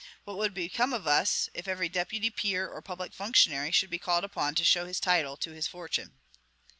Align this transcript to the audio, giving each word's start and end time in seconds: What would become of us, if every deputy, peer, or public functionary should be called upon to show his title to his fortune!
What 0.23 0.37
would 0.39 0.55
become 0.55 0.93
of 0.93 1.05
us, 1.05 1.47
if 1.53 1.67
every 1.67 1.87
deputy, 1.87 2.31
peer, 2.31 2.67
or 2.67 2.81
public 2.81 3.13
functionary 3.13 3.69
should 3.69 3.91
be 3.91 3.99
called 3.99 4.23
upon 4.23 4.55
to 4.55 4.65
show 4.65 4.87
his 4.87 4.99
title 4.99 5.37
to 5.37 5.51
his 5.51 5.67
fortune! 5.67 6.15